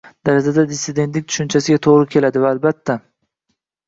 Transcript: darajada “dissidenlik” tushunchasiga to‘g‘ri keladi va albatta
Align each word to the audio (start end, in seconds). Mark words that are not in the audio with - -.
darajada 0.27 0.61
“dissidenlik” 0.69 1.27
tushunchasiga 1.33 1.81
to‘g‘ri 1.87 2.07
keladi 2.15 2.41
va 2.47 2.55
albatta 2.57 2.97